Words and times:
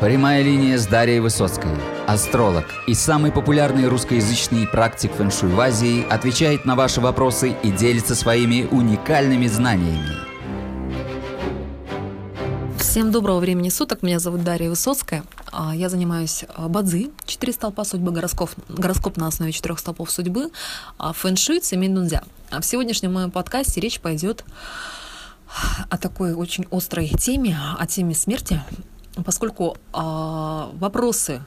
Прямая 0.00 0.42
линия 0.42 0.76
с 0.76 0.86
Дарьей 0.86 1.20
Высоцкой. 1.20 1.70
Астролог 2.06 2.66
и 2.86 2.92
самый 2.92 3.32
популярный 3.32 3.88
русскоязычный 3.88 4.66
практик 4.66 5.10
фэншуй 5.10 5.48
в 5.48 5.58
Азии 5.58 6.06
отвечает 6.10 6.66
на 6.66 6.76
ваши 6.76 7.00
вопросы 7.00 7.56
и 7.62 7.70
делится 7.70 8.14
своими 8.14 8.68
уникальными 8.70 9.46
знаниями. 9.46 10.10
Всем 12.78 13.10
доброго 13.10 13.38
времени 13.38 13.70
суток. 13.70 14.02
Меня 14.02 14.18
зовут 14.18 14.44
Дарья 14.44 14.68
Высоцкая. 14.68 15.24
А, 15.50 15.74
я 15.74 15.88
занимаюсь 15.88 16.44
а, 16.54 16.68
бадзи, 16.68 17.10
четыре 17.24 17.54
столпа 17.54 17.84
судьбы, 17.84 18.12
гороскоп, 18.12 18.50
гороскоп 18.68 19.16
на 19.16 19.28
основе 19.28 19.52
четырех 19.52 19.78
столпов 19.78 20.10
судьбы, 20.10 20.50
а, 20.98 21.14
фэншуй, 21.14 21.60
цемень 21.60 21.94
дунзя. 21.94 22.22
В 22.50 22.62
сегодняшнем 22.64 23.14
моем 23.14 23.30
подкасте 23.30 23.80
речь 23.80 23.98
пойдет 24.00 24.44
о 25.88 25.96
такой 25.96 26.34
очень 26.34 26.66
острой 26.70 27.08
теме, 27.08 27.58
о 27.78 27.86
теме 27.86 28.14
смерти, 28.14 28.62
поскольку 29.24 29.76
а, 29.92 30.70
вопросы 30.74 31.42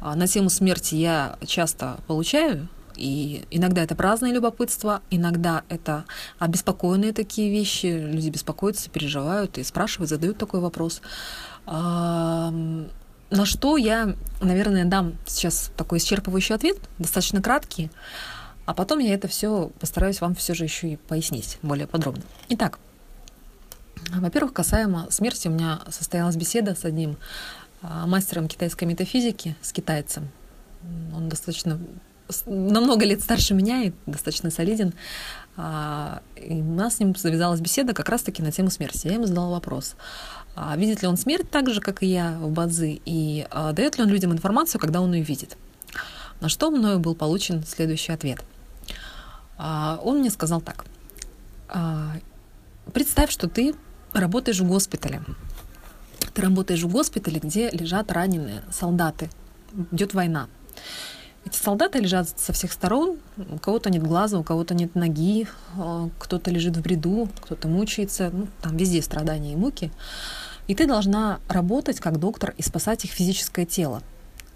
а, 0.00 0.14
на 0.14 0.26
тему 0.26 0.50
смерти 0.50 0.94
я 0.94 1.38
часто 1.46 1.98
получаю, 2.06 2.68
и 2.96 3.44
иногда 3.50 3.82
это 3.82 3.94
праздное 3.96 4.32
любопытство, 4.32 5.02
иногда 5.10 5.64
это 5.68 6.04
обеспокоенные 6.38 7.12
такие 7.12 7.50
вещи, 7.50 7.86
люди 7.86 8.30
беспокоятся, 8.30 8.90
переживают 8.90 9.58
и 9.58 9.64
спрашивают, 9.64 10.10
задают 10.10 10.38
такой 10.38 10.60
вопрос. 10.60 11.02
А, 11.66 12.52
на 13.30 13.46
что 13.46 13.76
я, 13.76 14.14
наверное, 14.40 14.84
дам 14.84 15.14
сейчас 15.26 15.72
такой 15.76 15.98
исчерпывающий 15.98 16.54
ответ, 16.54 16.78
достаточно 16.98 17.42
краткий, 17.42 17.90
а 18.66 18.74
потом 18.74 18.98
я 19.00 19.14
это 19.14 19.28
все 19.28 19.70
постараюсь 19.80 20.20
вам 20.20 20.34
все 20.34 20.54
же 20.54 20.64
еще 20.64 20.92
и 20.92 20.96
пояснить 20.96 21.58
более 21.62 21.86
подробно. 21.86 22.22
Итак, 22.48 22.78
во-первых, 24.12 24.52
касаемо 24.52 25.08
смерти, 25.10 25.48
у 25.48 25.50
меня 25.50 25.80
состоялась 25.90 26.36
беседа 26.36 26.74
с 26.74 26.84
одним 26.84 27.16
а, 27.82 28.06
мастером 28.06 28.48
китайской 28.48 28.84
метафизики, 28.84 29.56
с 29.62 29.72
китайцем. 29.72 30.28
Он 31.14 31.28
достаточно 31.28 31.78
намного 32.46 33.04
лет 33.04 33.20
старше 33.20 33.54
меня 33.54 33.82
и 33.82 33.92
достаточно 34.06 34.50
солиден. 34.50 34.94
А, 35.56 36.22
и 36.36 36.54
у 36.54 36.74
нас 36.74 36.96
с 36.96 37.00
ним 37.00 37.14
завязалась 37.14 37.60
беседа 37.60 37.92
как 37.92 38.08
раз-таки 38.08 38.42
на 38.42 38.52
тему 38.52 38.70
смерти. 38.70 39.06
Я 39.06 39.14
ему 39.14 39.26
задала 39.26 39.50
вопрос. 39.50 39.96
А 40.56 40.76
видит 40.76 41.02
ли 41.02 41.08
он 41.08 41.16
смерть 41.16 41.50
так 41.50 41.70
же, 41.70 41.80
как 41.80 42.02
и 42.02 42.06
я 42.06 42.38
в 42.38 42.50
Бадзи, 42.50 43.02
и 43.04 43.46
дает 43.72 43.98
ли 43.98 44.04
он 44.04 44.08
людям 44.08 44.32
информацию, 44.32 44.80
когда 44.80 45.00
он 45.00 45.12
ее 45.12 45.22
видит? 45.22 45.56
На 46.40 46.48
что 46.48 46.70
мною 46.70 47.00
был 47.00 47.14
получен 47.14 47.64
следующий 47.64 48.12
ответ. 48.12 48.44
Он 49.58 50.18
мне 50.18 50.30
сказал 50.30 50.60
так. 50.60 50.84
Представь, 52.92 53.30
что 53.30 53.48
ты 53.48 53.74
работаешь 54.20 54.60
в 54.60 54.66
госпитале. 54.66 55.22
Ты 56.32 56.42
работаешь 56.42 56.82
в 56.82 56.88
госпитале, 56.88 57.40
где 57.40 57.70
лежат 57.70 58.10
раненые 58.10 58.62
солдаты. 58.72 59.30
Идет 59.92 60.14
война. 60.14 60.48
Эти 61.44 61.56
солдаты 61.56 61.98
лежат 61.98 62.28
со 62.38 62.52
всех 62.52 62.72
сторон. 62.72 63.18
У 63.36 63.58
кого-то 63.58 63.90
нет 63.90 64.02
глаза, 64.02 64.38
у 64.38 64.42
кого-то 64.42 64.74
нет 64.74 64.94
ноги, 64.94 65.46
а, 65.76 66.08
кто-то 66.18 66.50
лежит 66.50 66.76
в 66.76 66.82
бреду, 66.82 67.28
кто-то 67.42 67.68
мучается. 67.68 68.30
Ну, 68.32 68.48
там 68.62 68.76
везде 68.76 69.02
страдания 69.02 69.52
и 69.52 69.56
муки. 69.56 69.92
И 70.66 70.74
ты 70.74 70.86
должна 70.86 71.40
работать 71.48 72.00
как 72.00 72.18
доктор 72.18 72.54
и 72.56 72.62
спасать 72.62 73.04
их 73.04 73.10
физическое 73.10 73.66
тело. 73.66 74.02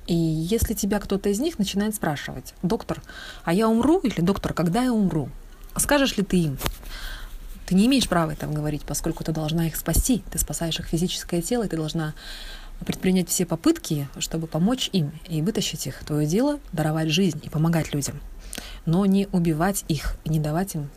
И 0.07 0.15
если 0.15 0.73
тебя 0.73 0.99
кто-то 1.01 1.29
из 1.29 1.39
них 1.39 1.59
начинает 1.59 1.95
спрашивать, 1.95 2.55
доктор, 2.63 3.03
а 3.45 3.53
я 3.53 3.69
умру 3.69 3.99
или 3.99 4.23
доктор, 4.23 4.55
когда 4.55 4.83
я 4.83 4.93
умру? 4.93 5.29
Скажешь 5.77 6.17
ли 6.17 6.25
ты 6.25 6.39
им? 6.39 6.59
Ты 7.69 7.75
не 7.75 7.85
имеешь 7.85 8.09
права 8.09 8.31
это 8.31 8.47
говорить, 8.47 8.81
поскольку 8.87 9.25
ты 9.25 9.33
должна 9.33 9.67
их 9.67 9.77
спасти. 9.77 10.23
Ты 10.33 10.39
спасаешь 10.39 10.81
их 10.81 10.87
физическое 10.87 11.43
тело, 11.43 11.65
и 11.65 11.69
ты 11.69 11.77
должна 11.77 12.15
предпринять 12.87 13.29
все 13.29 13.45
попытки, 13.45 14.09
чтобы 14.19 14.47
помочь 14.47 14.89
им 14.95 15.13
и 15.29 15.43
вытащить 15.43 15.87
их. 15.87 16.03
Твое 16.05 16.27
дело— 16.27 16.61
даровать 16.73 17.11
жизнь 17.11 17.43
и 17.43 17.51
помогать 17.51 17.93
людям, 17.93 18.21
но 18.87 19.05
не 19.05 19.29
убивать 19.33 19.85
их, 19.89 20.17
не 20.25 20.41
давать 20.41 20.77
им 20.77 20.89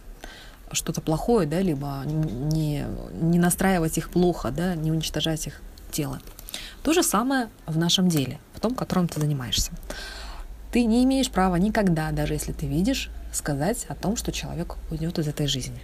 что-то 0.71 1.01
плохое, 1.01 1.45
да, 1.45 1.59
либо 1.59 2.03
не, 2.05 2.85
не 3.19 3.37
настраивать 3.37 3.97
их 3.97 4.09
плохо, 4.09 4.51
да, 4.51 4.73
не 4.73 4.91
уничтожать 4.91 5.47
их 5.47 5.61
тело. 5.91 6.21
То 6.83 6.93
же 6.93 7.03
самое 7.03 7.49
в 7.65 7.77
нашем 7.77 8.07
деле, 8.07 8.39
в 8.53 8.61
том, 8.61 8.75
которым 8.75 9.09
ты 9.09 9.19
занимаешься. 9.19 9.73
Ты 10.71 10.85
не 10.85 11.03
имеешь 11.03 11.29
права 11.29 11.57
никогда, 11.57 12.11
даже 12.11 12.31
если 12.31 12.53
ты 12.53 12.65
видишь, 12.65 13.09
сказать 13.33 13.85
о 13.89 13.95
том, 13.95 14.15
что 14.15 14.31
человек 14.31 14.77
уйдет 14.89 15.19
из 15.19 15.27
этой 15.27 15.47
жизни. 15.47 15.81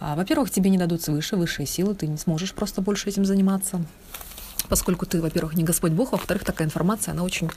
А, 0.00 0.14
во-первых, 0.14 0.50
тебе 0.50 0.70
не 0.70 0.78
дадут 0.78 1.02
свыше, 1.02 1.36
высшие 1.36 1.66
силы, 1.66 1.94
ты 1.94 2.06
не 2.06 2.18
сможешь 2.18 2.52
просто 2.52 2.80
больше 2.80 3.08
этим 3.08 3.24
заниматься 3.24 3.84
поскольку 4.68 5.06
ты, 5.06 5.20
во-первых, 5.20 5.54
не 5.54 5.64
Господь 5.64 5.92
Бог, 5.92 6.12
во-вторых, 6.12 6.44
такая 6.44 6.66
информация, 6.66 7.12
она 7.12 7.22
очень 7.22 7.50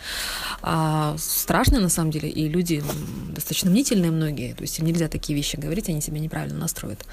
а, 0.61 1.15
страшная 1.17 1.79
на 1.79 1.89
самом 1.89 2.11
деле, 2.11 2.29
и 2.29 2.47
люди 2.47 2.83
достаточно 3.29 3.69
мнительные 3.69 4.11
многие, 4.11 4.53
то 4.53 4.61
есть 4.61 4.79
им 4.79 4.85
нельзя 4.85 5.07
такие 5.07 5.35
вещи 5.35 5.57
говорить, 5.57 5.89
они 5.89 6.01
себя 6.01 6.19
неправильно 6.19 6.59
настроят. 6.59 7.05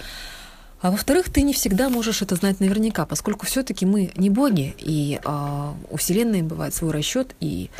А 0.81 0.93
во-вторых, 0.93 1.29
ты 1.33 1.43
не 1.43 1.53
всегда 1.53 1.89
можешь 1.89 2.23
это 2.23 2.37
знать 2.37 2.61
наверняка, 2.61 3.05
поскольку 3.05 3.47
все-таки 3.47 3.85
мы 3.85 4.13
не 4.17 4.31
боги, 4.31 4.77
и 4.79 5.19
а, 5.25 5.75
у 5.91 5.97
Вселенной 5.97 6.43
бывает 6.43 6.75
свой 6.75 6.93
расчет, 6.93 7.35
и 7.41 7.71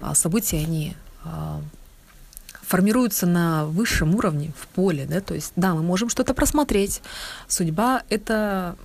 а, 0.00 0.14
события, 0.14 0.58
они 0.58 0.94
а, 1.24 1.60
формируются 2.66 3.26
на 3.26 3.66
высшем 3.66 4.14
уровне, 4.14 4.52
в 4.58 4.66
поле, 4.68 5.06
да, 5.06 5.20
то 5.20 5.34
есть, 5.34 5.52
да, 5.56 5.74
мы 5.74 5.82
можем 5.82 6.08
что-то 6.08 6.34
просмотреть. 6.34 7.00
Судьба— 7.48 8.02
это 8.08 8.76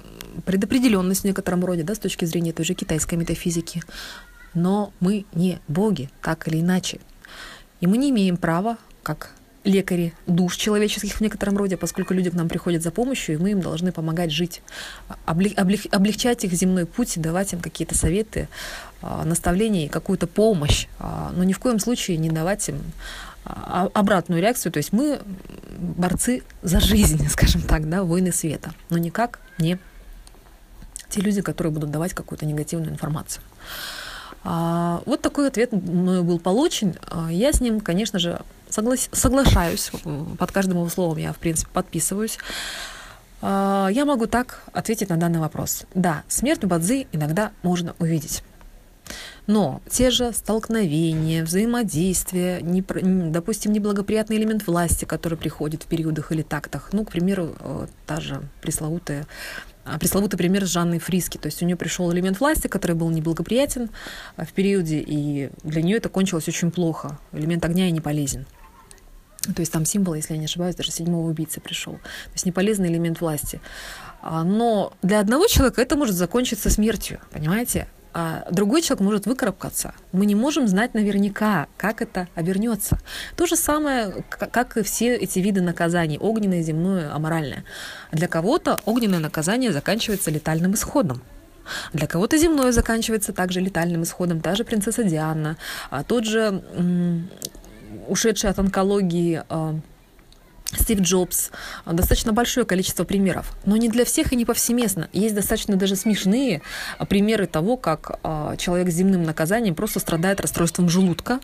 предопределенность 0.46 1.22
в 1.22 1.26
некотором 1.26 1.66
роде, 1.66 1.84
да, 1.84 1.96
с 1.96 2.00
точки 2.00 2.26
зрения 2.26 2.54
той 2.54 2.66
же 2.66 2.74
китайской 2.74 3.16
метафизики. 3.16 3.82
Но 4.54 4.94
мы 5.00 5.26
не 5.34 5.60
боги, 5.68 6.10
так 6.22 6.48
или 6.48 6.62
иначе. 6.62 7.00
И 7.82 7.88
мы 7.88 7.98
не 7.98 8.10
имеем 8.10 8.38
права, 8.38 8.78
как 9.04 9.32
лекари 9.64 10.14
душ 10.26 10.56
человеческих 10.56 11.16
в 11.16 11.22
некотором 11.22 11.58
роде, 11.58 11.78
поскольку 11.78 12.14
люди 12.14 12.30
к 12.30 12.34
нам 12.34 12.48
приходят 12.48 12.82
за 12.82 12.92
помощью, 12.92 13.36
и 13.36 13.38
мы 13.38 13.52
им 13.52 13.62
должны 13.62 13.92
помогать 13.92 14.32
жить, 14.32 14.62
облегчать 15.26 16.44
их 16.44 16.54
земной 16.54 16.86
путь, 16.86 17.20
давать 17.22 17.54
им 17.54 17.60
какие-то 17.60 17.98
советы, 17.98 18.48
а, 19.02 19.24
наставления 19.26 19.86
и 19.86 19.90
какую-то 19.90 20.28
помощь, 20.28 20.88
а, 20.98 21.32
но 21.36 21.44
ни 21.44 21.54
в 21.54 21.60
коем 21.60 21.80
случае 21.80 22.18
не 22.18 22.30
давать 22.30 22.68
им 22.70 22.82
обратную 23.44 24.42
реакцию, 24.42 24.72
то 24.72 24.78
есть 24.78 24.94
мы 24.94 25.22
борцы 25.78 26.44
за 26.62 26.80
жизнь, 26.80 27.28
скажем 27.30 27.62
так, 27.62 27.90
да, 27.90 28.04
войны 28.04 28.32
света, 28.32 28.74
но 28.90 28.98
никак 28.98 29.40
не 29.58 29.80
те 31.10 31.22
люди, 31.22 31.42
которые 31.42 31.74
будут 31.74 31.90
давать 31.90 32.14
какую-то 32.14 32.46
негативную 32.46 32.92
информацию. 32.92 33.44
А, 34.44 35.02
вот 35.06 35.22
такой 35.22 35.48
ответ 35.48 35.72
мною 35.72 36.24
был 36.24 36.40
получен. 36.40 36.96
А, 37.08 37.32
я 37.32 37.52
с 37.52 37.60
ним, 37.62 37.82
конечно 37.82 38.20
же, 38.20 38.42
соглас... 38.70 39.10
соглашаюсь. 39.12 39.92
Под 40.38 40.52
каждым 40.52 40.78
его 40.78 40.90
словом 40.90 41.18
я, 41.18 41.34
в 41.34 41.38
принципе, 41.38 41.72
подписываюсь. 41.74 42.38
Я 43.42 44.04
могу 44.06 44.28
так 44.28 44.64
ответить 44.74 45.08
на 45.08 45.16
данный 45.16 45.40
вопрос. 45.40 45.86
Да, 45.96 46.24
смерть 46.28 46.66
Бадзи 46.66 47.08
иногда 47.14 47.52
можно 47.64 47.96
увидеть. 47.98 48.44
Но 49.50 49.82
те 49.90 50.12
же 50.12 50.32
столкновения, 50.32 51.44
взаимодействия, 51.44 52.62
не, 52.62 52.84
допустим, 52.84 53.74
неблагоприятный 53.74 54.38
элемент 54.38 54.68
власти, 54.68 55.06
который 55.06 55.40
приходит 55.40 55.82
в 55.82 55.88
периодах 55.88 56.32
или 56.32 56.44
тактах, 56.44 56.90
ну, 56.92 57.04
к 57.04 57.10
примеру, 57.10 57.56
э, 57.60 57.88
та 58.06 58.22
же 58.22 58.44
пресловутая 58.62 59.26
а, 59.86 59.98
пресловутый 59.98 60.38
пример 60.38 60.68
с 60.68 60.70
Жанной 60.70 61.00
Фриски. 61.00 61.40
То 61.40 61.48
есть 61.48 61.64
у 61.64 61.66
нее 61.66 61.76
пришел 61.76 62.14
элемент 62.14 62.40
власти, 62.40 62.68
который 62.68 62.96
был 62.96 63.10
неблагоприятен 63.10 63.90
а, 64.36 64.46
в 64.46 64.54
периоде, 64.54 65.00
и 65.00 65.50
для 65.64 65.82
нее 65.82 65.98
это 65.98 66.10
кончилось 66.10 66.48
очень 66.48 66.70
плохо. 66.70 67.18
Элемент 67.32 67.66
огня 67.66 67.88
и 67.88 67.92
не 67.92 68.02
полезен. 68.02 68.46
То 69.56 69.62
есть 69.62 69.72
там 69.72 69.84
символ, 69.84 70.14
если 70.14 70.34
я 70.34 70.40
не 70.40 70.46
ошибаюсь, 70.46 70.76
даже 70.76 70.92
седьмого 70.92 71.28
убийцы 71.28 71.60
пришел. 71.60 71.94
То 71.94 72.34
есть 72.34 72.46
неполезный 72.46 72.90
элемент 72.90 73.20
власти. 73.20 73.62
А, 74.22 74.44
но 74.44 74.94
для 75.02 75.20
одного 75.20 75.48
человека 75.48 75.82
это 75.82 75.96
может 75.96 76.14
закончиться 76.14 76.70
смертью, 76.70 77.20
понимаете? 77.32 77.88
А 78.14 78.48
другой 78.52 78.82
человек 78.82 79.02
может 79.02 79.26
выкарабкаться. 79.26 79.94
Мы 80.12 80.26
не 80.26 80.36
можем 80.36 80.68
знать 80.68 80.94
наверняка, 80.94 81.68
как 81.78 82.02
это 82.02 82.28
обернется. 82.36 83.00
То 83.36 83.46
же 83.46 83.56
самое, 83.56 84.24
как 84.30 84.78
и 84.78 84.84
все 84.84 85.16
эти 85.16 85.40
виды 85.40 85.62
наказаний, 85.62 86.18
огненное, 86.18 86.64
земное, 86.64 87.14
аморальное. 87.14 87.64
Для 88.12 88.28
кого-то 88.28 88.80
огненное 88.86 89.20
наказание 89.20 89.72
заканчивается 89.72 90.32
летальным 90.32 90.74
исходом. 90.74 91.22
Для 91.94 92.08
кого-то 92.08 92.38
земное 92.38 92.72
заканчивается 92.72 93.32
также 93.32 93.60
летальным 93.60 94.04
исходом. 94.04 94.42
Та 94.42 94.56
же 94.56 94.64
принцесса 94.64 95.04
Диана, 95.04 95.58
а 95.92 96.04
тот 96.04 96.26
же 96.26 96.64
ушедший 98.08 98.50
от 98.50 98.60
онкологии 98.60 99.44
а, 99.50 99.76
Стив 100.72 101.00
Джобс, 101.02 101.50
достаточно 101.86 102.32
большое 102.32 102.64
количество 102.64 103.04
примеров, 103.04 103.58
но 103.66 103.76
не 103.76 103.90
для 103.90 104.06
всех 104.06 104.34
и 104.34 104.36
не 104.36 104.46
повсеместно. 104.46 105.10
Есть 105.14 105.34
достаточно 105.34 105.76
даже 105.78 105.96
смешные 105.96 106.62
примеры 107.10 107.48
того, 107.48 107.76
как 107.76 108.20
а, 108.22 108.56
человек 108.56 108.92
с 108.92 108.94
земным 108.94 109.24
наказанием 109.24 109.74
просто 109.74 110.00
страдает 110.00 110.40
расстройством 110.40 110.88
желудка, 110.88 111.40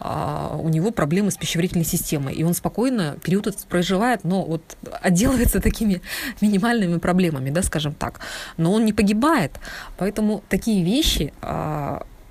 у 0.00 0.68
него 0.68 0.92
проблемы 0.92 1.30
с 1.30 1.36
пищеварительной 1.36 1.84
системой, 1.84 2.34
и 2.34 2.42
он 2.42 2.54
спокойно 2.54 3.16
период 3.22 3.46
этот 3.46 3.66
проживает, 3.66 4.24
но 4.24 4.42
вот 4.42 4.76
отделывается 5.02 5.60
такими 5.60 6.00
минимальными 6.40 6.98
проблемами, 6.98 7.50
да, 7.50 7.62
скажем 7.62 7.92
так. 7.92 8.20
Но 8.56 8.72
он 8.72 8.84
не 8.84 8.92
погибает, 8.92 9.52
поэтому 9.98 10.42
такие 10.48 10.84
вещи, 10.84 11.32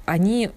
они 0.06 0.52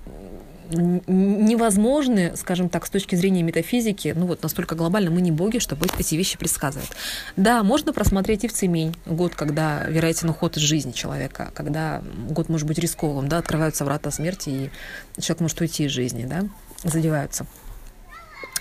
невозможны, 0.71 2.33
скажем 2.37 2.69
так, 2.69 2.87
с 2.87 2.91
точки 2.91 3.15
зрения 3.15 3.43
метафизики, 3.43 4.13
ну 4.17 4.27
вот 4.27 4.43
настолько 4.43 4.75
глобально 4.75 5.11
мы 5.11 5.21
не 5.21 5.33
боги, 5.33 5.59
чтобы 5.59 5.87
эти 5.99 6.15
вещи 6.15 6.39
предсказывать. 6.39 6.91
Да, 7.37 7.63
можно 7.63 7.93
просмотреть 7.93 8.45
и 8.45 8.49
в 8.49 8.53
Цемень 8.53 8.95
год, 9.07 9.35
когда 9.35 9.85
вероятен 9.85 10.31
уход 10.31 10.57
из 10.57 10.63
жизни 10.63 10.93
человека, 10.93 11.51
когда 11.55 12.03
год 12.29 12.49
может 12.49 12.67
быть 12.67 12.79
рисковым, 12.79 13.29
да, 13.29 13.39
открываются 13.39 13.85
врата 13.85 14.11
смерти, 14.11 14.71
и 15.17 15.21
человек 15.21 15.41
может 15.41 15.61
уйти 15.61 15.85
из 15.85 15.91
жизни, 15.91 16.25
да, 16.25 16.45
задеваются. 16.83 17.47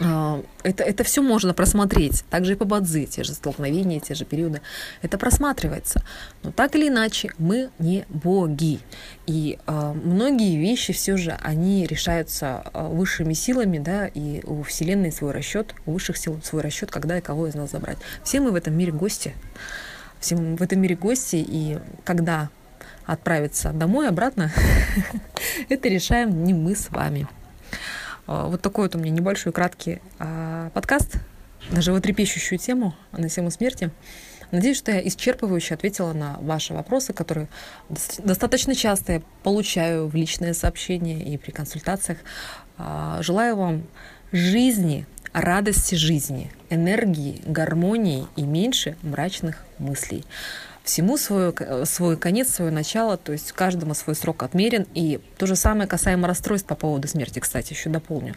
А, 0.01 0.43
это, 0.63 0.83
это 0.83 1.03
все 1.03 1.21
можно 1.21 1.53
просмотреть. 1.53 2.23
Также 2.29 2.53
и 2.53 2.55
по 2.55 2.65
Бадзи, 2.65 3.05
те 3.05 3.23
же 3.23 3.33
столкновения, 3.33 3.99
те 3.99 4.13
же 4.13 4.25
периоды. 4.25 4.61
Это 5.01 5.17
просматривается. 5.17 6.03
Но 6.43 6.51
так 6.51 6.75
или 6.75 6.89
иначе, 6.89 7.31
мы 7.37 7.69
не 7.79 8.05
боги. 8.09 8.79
И 9.25 9.57
э, 9.65 9.93
многие 9.93 10.57
вещи 10.57 10.91
все 10.93 11.17
же, 11.17 11.37
они 11.41 11.85
решаются 11.87 12.65
высшими 12.73 13.33
силами, 13.33 13.79
да, 13.79 14.07
и 14.07 14.41
у 14.45 14.63
Вселенной 14.63 15.11
свой 15.11 15.31
расчет, 15.31 15.73
у 15.85 15.93
высших 15.93 16.17
сил 16.17 16.39
свой 16.43 16.61
расчет, 16.61 16.91
когда 16.91 17.17
и 17.17 17.21
кого 17.21 17.47
из 17.47 17.55
нас 17.55 17.71
забрать. 17.71 17.97
Все 18.23 18.41
мы 18.41 18.51
в 18.51 18.55
этом 18.55 18.77
мире 18.77 18.91
гости. 18.91 19.33
Все 20.19 20.35
мы 20.35 20.55
в 20.57 20.61
этом 20.61 20.79
мире 20.81 20.95
гости, 20.95 21.37
и 21.37 21.79
когда 22.03 22.49
отправиться 23.05 23.71
домой, 23.71 24.09
обратно, 24.09 24.51
это 25.69 25.87
решаем 25.87 26.43
не 26.43 26.53
мы 26.53 26.75
с 26.75 26.89
вами. 26.89 27.27
А, 28.27 28.47
вот 28.47 28.61
такой 28.61 28.85
вот 28.85 28.95
у 28.95 28.99
меня 28.99 29.11
небольшой 29.11 29.51
краткий 29.53 30.01
а, 30.19 30.69
подкаст 30.71 31.17
на 31.71 31.81
животрепещущую 31.81 32.59
тему, 32.59 32.95
на 33.11 33.29
тему 33.29 33.51
смерти. 33.51 33.91
Надеюсь, 34.51 34.77
что 34.77 34.91
я 34.91 35.01
исчерпывающе 35.01 35.73
ответила 35.73 36.13
на 36.13 36.37
ваши 36.39 36.73
вопросы, 36.73 37.13
которые 37.13 37.47
достаточно 38.19 38.75
часто 38.75 39.13
я 39.13 39.21
получаю 39.43 40.07
в 40.07 40.15
личные 40.15 40.53
сообщения 40.53 41.21
и 41.21 41.37
при 41.37 41.51
консультациях. 41.51 42.19
А, 42.77 43.21
желаю 43.21 43.55
вам 43.55 43.83
жизни, 44.31 45.05
радости 45.33 45.95
жизни, 45.95 46.51
энергии, 46.69 47.41
гармонии 47.45 48.27
и 48.35 48.43
меньше 48.43 48.97
мрачных 49.01 49.65
мыслей 49.79 50.23
всему 50.85 51.17
свой, 51.17 51.53
свой 51.85 52.15
конец, 52.15 52.53
свое 52.53 52.71
начало, 52.71 53.17
то 53.17 53.31
есть 53.31 53.51
каждому 53.51 53.93
свой 53.93 54.15
срок 54.15 54.43
отмерен. 54.43 54.87
И 54.93 55.19
то 55.37 55.47
же 55.47 55.55
самое 55.55 55.87
касаемо 55.87 56.27
расстройств 56.27 56.67
по 56.67 56.75
поводу 56.75 57.07
смерти, 57.07 57.39
кстати, 57.39 57.73
еще 57.73 57.89
дополню. 57.89 58.35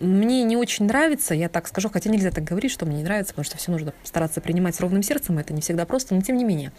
Мне 0.00 0.42
не 0.42 0.56
очень 0.56 0.86
нравится, 0.86 1.34
я 1.34 1.48
так 1.48 1.68
скажу, 1.68 1.88
хотя 1.88 2.10
нельзя 2.10 2.30
так 2.30 2.42
говорить, 2.42 2.72
что 2.72 2.84
мне 2.86 2.96
не 2.96 3.04
нравится, 3.04 3.32
потому 3.32 3.44
что 3.44 3.58
все 3.58 3.70
нужно 3.70 3.92
стараться 4.02 4.40
принимать 4.40 4.74
с 4.74 4.80
ровным 4.80 5.02
сердцем, 5.02 5.38
это 5.38 5.52
не 5.52 5.60
всегда 5.60 5.84
просто, 5.84 6.14
но 6.14 6.22
тем 6.22 6.36
не 6.36 6.44
менее. 6.44 6.72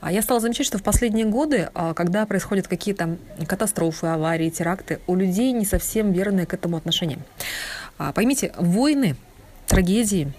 А 0.00 0.12
я 0.12 0.22
стала 0.22 0.38
замечать, 0.38 0.66
что 0.66 0.78
в 0.78 0.82
последние 0.82 1.26
годы, 1.26 1.70
а, 1.74 1.94
когда 1.94 2.24
происходят 2.26 2.68
какие-то 2.68 3.16
катастрофы, 3.46 4.06
аварии, 4.06 4.50
теракты, 4.50 5.00
у 5.06 5.16
людей 5.16 5.50
не 5.52 5.64
совсем 5.64 6.12
верное 6.12 6.46
к 6.46 6.54
этому 6.54 6.76
отношение. 6.76 7.18
А, 7.96 8.12
поймите, 8.12 8.52
войны, 8.56 9.16
трагедии, 9.66 10.32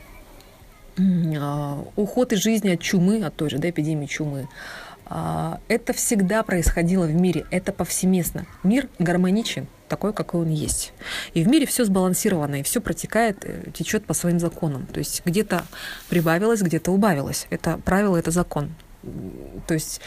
уход 1.96 2.34
из 2.34 2.40
жизни 2.40 2.70
от 2.70 2.82
чумы, 2.82 3.24
от 3.24 3.36
той 3.36 3.50
же 3.50 3.58
да, 3.58 3.70
эпидемии 3.70 4.06
чумы, 4.06 4.48
а, 5.12 5.60
это 5.68 5.94
всегда 5.94 6.44
происходило 6.44 7.06
в 7.06 7.14
мире, 7.14 7.46
это 7.50 7.74
повсеместно. 7.74 8.46
Мир 8.62 8.88
гармоничен, 9.00 9.68
такой, 9.88 10.14
какой 10.14 10.42
он 10.42 10.50
есть. 10.50 10.94
И 11.34 11.44
в 11.44 11.48
мире 11.48 11.66
все 11.66 11.84
сбалансировано, 11.84 12.60
и 12.60 12.64
все 12.64 12.80
протекает, 12.80 13.44
э, 13.44 13.72
течет 13.74 14.06
по 14.06 14.14
своим 14.14 14.40
законам. 14.40 14.86
То 14.86 15.00
есть 15.00 15.24
где-то 15.26 15.64
прибавилось, 16.10 16.62
где-то 16.62 16.92
убавилось. 16.92 17.48
Это 17.50 17.80
правило, 17.84 18.18
это 18.18 18.30
закон. 18.30 18.70
То 19.68 19.74
есть 19.74 20.00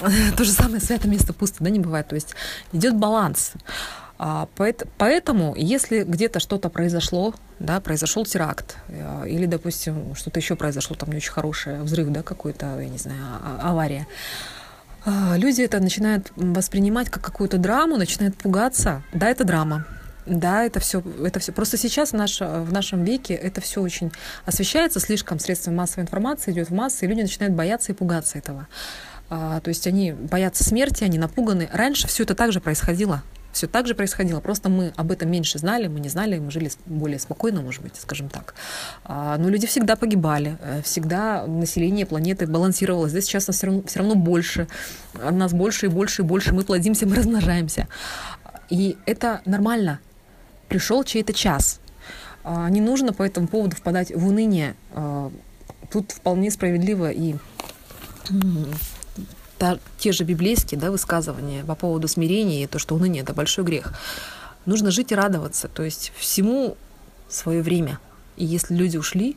то 0.36 0.44
же 0.44 0.50
самое 0.52 0.80
святое 0.80 1.10
место 1.10 1.34
пусто, 1.34 1.62
да, 1.62 1.68
не 1.68 1.80
бывает. 1.80 2.08
То 2.08 2.14
есть 2.14 2.34
идет 2.72 2.96
баланс. 2.96 3.52
А, 4.18 4.48
поэтому, 4.96 5.54
если 5.56 6.02
где-то 6.02 6.40
что-то 6.40 6.70
произошло, 6.70 7.34
да, 7.58 7.80
произошел 7.80 8.24
теракт, 8.24 8.76
э, 8.88 9.28
или, 9.28 9.46
допустим, 9.46 10.14
что-то 10.14 10.40
еще 10.40 10.56
произошло, 10.56 10.96
там 10.96 11.10
не 11.10 11.16
очень 11.16 11.32
хорошее, 11.32 11.82
взрыв, 11.82 12.08
да, 12.08 12.22
какой-то, 12.22 12.80
я 12.80 12.88
не 12.88 12.98
знаю, 12.98 13.20
а, 13.22 13.60
а, 13.62 13.70
авария, 13.70 14.06
люди 15.36 15.62
это 15.62 15.80
начинают 15.80 16.32
воспринимать 16.34 17.10
как 17.10 17.22
какую-то 17.22 17.58
драму, 17.58 17.96
начинают 17.96 18.36
пугаться. 18.36 19.02
Да, 19.12 19.28
это 19.28 19.44
драма. 19.44 19.86
Да, 20.24 20.64
это 20.64 20.80
все, 20.80 21.00
это 21.24 21.38
все. 21.38 21.52
Просто 21.52 21.76
сейчас 21.76 22.10
наш, 22.10 22.40
в 22.40 22.72
нашем 22.72 23.04
веке 23.04 23.34
это 23.34 23.60
все 23.60 23.80
очень 23.80 24.10
освещается 24.44 24.98
слишком 24.98 25.38
средствами 25.38 25.76
массовой 25.76 26.02
информации, 26.02 26.50
идет 26.50 26.70
в 26.70 26.74
массы, 26.74 27.04
и 27.04 27.08
люди 27.08 27.20
начинают 27.20 27.54
бояться 27.54 27.92
и 27.92 27.94
пугаться 27.94 28.36
этого. 28.36 28.66
А, 29.30 29.60
то 29.60 29.68
есть 29.68 29.86
они 29.86 30.10
боятся 30.10 30.64
смерти, 30.64 31.04
они 31.04 31.18
напуганы. 31.18 31.68
Раньше 31.72 32.08
все 32.08 32.24
это 32.24 32.34
также 32.34 32.60
происходило 32.60 33.22
все 33.56 33.66
так 33.66 33.86
же 33.86 33.94
происходило. 33.94 34.40
Просто 34.40 34.68
мы 34.68 34.92
об 34.96 35.10
этом 35.10 35.30
меньше 35.30 35.58
знали, 35.58 35.88
мы 35.88 35.98
не 36.00 36.10
знали, 36.10 36.38
мы 36.38 36.50
жили 36.50 36.70
более 36.84 37.18
спокойно, 37.18 37.62
может 37.62 37.82
быть, 37.82 37.96
скажем 37.96 38.28
так. 38.28 38.54
А, 39.04 39.38
но 39.38 39.48
люди 39.48 39.66
всегда 39.66 39.96
погибали, 39.96 40.58
э, 40.60 40.82
всегда 40.82 41.46
население 41.46 42.04
планеты 42.04 42.46
балансировалось. 42.46 43.12
Здесь 43.12 43.24
сейчас 43.24 43.46
нас 43.46 43.56
все 43.56 43.66
равно, 43.66 43.82
все 43.86 43.98
равно 44.00 44.14
больше, 44.14 44.68
нас 45.14 45.52
больше 45.52 45.86
и 45.86 45.88
больше 45.88 46.22
и 46.22 46.24
больше, 46.24 46.54
мы 46.54 46.64
плодимся, 46.64 47.06
мы 47.06 47.16
размножаемся. 47.16 47.88
И 48.68 48.98
это 49.06 49.40
нормально. 49.46 50.00
Пришел 50.68 51.02
чей-то 51.02 51.32
час. 51.32 51.80
А, 52.44 52.68
не 52.68 52.82
нужно 52.82 53.14
по 53.14 53.22
этому 53.22 53.48
поводу 53.48 53.74
впадать 53.74 54.14
в 54.14 54.26
уныние. 54.26 54.74
А, 54.92 55.32
тут 55.90 56.12
вполне 56.12 56.50
справедливо 56.50 57.10
и 57.10 57.36
та, 59.58 59.78
те 59.98 60.12
же 60.12 60.24
библейские 60.24 60.80
да, 60.80 60.90
высказывания 60.90 61.64
по 61.64 61.74
поводу 61.74 62.08
смирения 62.08 62.64
и 62.64 62.66
то, 62.66 62.78
что 62.78 62.94
уныние— 62.94 63.22
это 63.24 63.34
большой 63.34 63.64
грех. 63.64 63.92
Нужно 64.64 64.90
жить 64.90 65.12
и 65.12 65.14
радоваться, 65.14 65.68
то 65.68 65.82
есть 65.82 66.12
всему 66.16 66.76
свое 67.28 67.62
время. 67.62 67.98
И 68.36 68.44
если 68.44 68.74
люди 68.74 68.98
ушли 68.98 69.36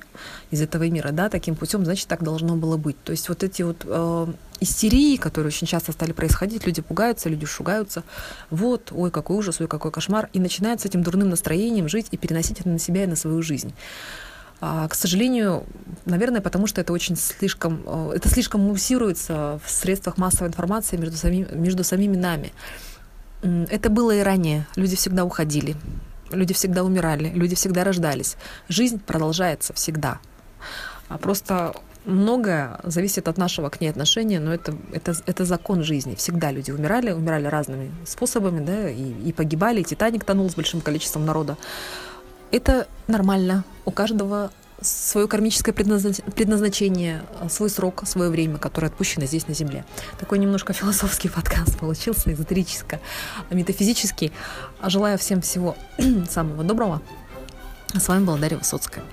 из 0.52 0.62
этого 0.62 0.88
мира, 0.90 1.12
да, 1.12 1.30
таким 1.30 1.56
путем, 1.56 1.86
значит, 1.86 2.08
так 2.08 2.22
должно 2.22 2.56
было 2.56 2.76
быть. 2.76 3.02
То 3.04 3.12
есть 3.12 3.30
вот 3.30 3.44
эти 3.44 3.62
вот 3.62 3.78
э, 3.86 4.28
истерии, 4.60 5.16
которые 5.16 5.48
очень 5.50 5.68
часто 5.68 5.94
стали 5.94 6.12
происходить, 6.12 6.66
люди 6.66 6.82
пугаются, 6.82 7.30
люди 7.30 7.46
шугаются. 7.46 8.04
Вот, 8.50 8.92
ой, 8.92 9.10
какой 9.10 9.38
ужас, 9.38 9.62
ой, 9.62 9.68
какой 9.68 9.92
кошмар. 9.92 10.30
И 10.34 10.40
начинают 10.40 10.82
с 10.82 10.86
этим 10.86 11.02
дурным 11.02 11.30
настроением 11.30 11.88
жить 11.88 12.08
и 12.12 12.18
переносить 12.18 12.60
это 12.60 12.70
на 12.70 12.80
себя 12.80 13.06
и 13.06 13.08
на 13.08 13.16
свою 13.16 13.42
жизнь. 13.42 13.74
А, 14.62 14.88
к 14.88 14.96
сожалению, 14.96 15.64
наверное, 16.06 16.42
потому 16.42 16.68
что 16.68 16.82
это 16.82 16.92
очень 16.92 17.16
слишком, 17.16 17.82
э, 17.86 18.14
это 18.16 18.28
слишком 18.30 18.62
муссируется 18.62 19.60
в 19.64 19.72
средствах 19.72 20.18
массовой 20.18 20.50
информации 20.50 20.98
между, 20.98 21.16
самим, 21.16 21.48
между 21.52 21.84
самими 21.84 22.18
нами. 22.18 22.52
Это 23.42 23.90
было 23.90 24.12
и 24.12 24.22
ранее. 24.22 24.68
Люди 24.76 24.98
всегда 24.98 25.24
уходили, 25.24 25.78
люди 26.30 26.54
всегда 26.54 26.84
умирали, 26.84 27.30
люди 27.30 27.56
всегда 27.56 27.86
рождались. 27.86 28.36
Жизнь 28.68 29.00
продолжается 29.00 29.74
всегда. 29.74 30.20
А 31.08 31.18
просто 31.18 31.74
многое 32.04 32.80
зависит 32.84 33.30
от 33.30 33.38
нашего 33.38 33.70
к 33.70 33.80
ней 33.80 33.90
отношения, 33.90 34.42
но 34.42 34.54
это, 34.54 34.76
это, 34.92 35.16
это 35.26 35.46
закон 35.46 35.84
жизни. 35.84 36.16
Всегда 36.16 36.52
люди 36.52 36.72
умирали, 36.72 37.12
умирали 37.12 37.48
разными 37.48 37.92
способами, 38.06 38.64
да, 38.64 38.90
и, 38.90 39.12
и 39.30 39.32
погибали, 39.32 39.80
и 39.82 39.84
Титаник 39.86 40.26
тонул 40.26 40.50
с 40.50 40.56
большим 40.56 40.82
количеством 40.82 41.26
народа. 41.26 41.58
Это 42.52 42.88
нормально. 43.08 43.64
У 43.86 43.92
каждого 43.92 44.52
свое 44.82 45.28
кармическое 45.28 45.74
предназначение, 45.74 47.24
свой 47.50 47.70
срок, 47.70 48.04
свое 48.06 48.30
время, 48.30 48.58
которое 48.58 48.88
отпущено 48.88 49.26
здесь 49.26 49.48
на 49.48 49.54
Земле. 49.54 49.86
Такой 50.20 50.40
немножко 50.40 50.74
философский 50.74 51.30
подкаст 51.30 51.78
получился, 51.78 52.34
эзотерический, 52.34 53.00
метафизический. 53.52 54.32
Желаю 54.84 55.18
всем 55.18 55.42
всего 55.42 55.76
самого 56.30 56.64
доброго. 56.64 57.02
С 57.94 58.08
вами 58.08 58.24
была 58.24 58.38
Дарья 58.38 58.58
Высоцкая. 58.58 59.04